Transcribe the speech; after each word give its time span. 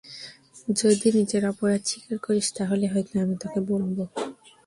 যদি 0.75 1.07
নিজের 1.17 1.43
অপরাধ 1.45 1.81
স্বীকার 1.85 2.17
করিস, 2.25 2.47
তাহলে 2.57 2.85
হয়তো 2.87 3.13
আমি 3.23 3.35
তোকে 3.41 3.59
বলব। 3.69 3.97